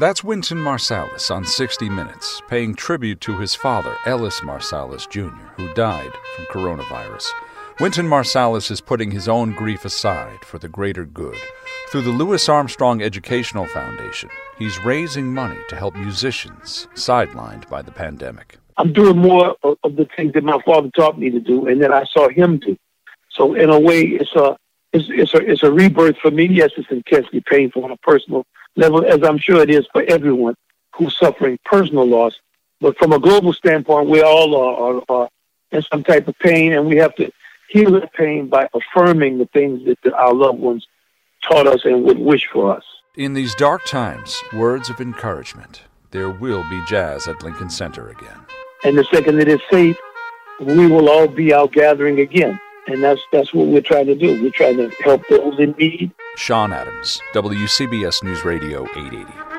[0.00, 5.74] That's Wynton Marsalis on 60 Minutes, paying tribute to his father, Ellis Marsalis Jr., who
[5.74, 7.28] died from coronavirus.
[7.80, 11.36] Wynton Marsalis is putting his own grief aside for the greater good.
[11.90, 17.92] Through the Louis Armstrong Educational Foundation, he's raising money to help musicians sidelined by the
[17.92, 18.56] pandemic.
[18.78, 21.82] I'm doing more of, of the things that my father taught me to do and
[21.82, 22.74] that I saw him do.
[23.28, 24.56] So in a way, it's a
[24.92, 26.46] it's, it's a it's a rebirth for me.
[26.46, 28.44] Yes, it's intensely painful on a personal
[28.76, 30.54] level, as I'm sure it is for everyone
[30.94, 32.34] who's suffering personal loss.
[32.80, 35.28] But from a global standpoint, we all are, are, are
[35.70, 37.30] in some type of pain, and we have to
[37.68, 40.86] heal that pain by affirming the things that our loved ones
[41.48, 42.84] taught us and would wish for us.
[43.16, 45.82] In these dark times, words of encouragement.
[46.10, 48.38] There will be jazz at Lincoln Center again.
[48.82, 49.96] And the second it is safe,
[50.58, 52.58] we will all be out gathering again.
[52.86, 54.42] And that's that's what we're trying to do.
[54.42, 56.12] We're trying to help those in need.
[56.36, 59.49] Sean Adams, WCBS News Radio 880.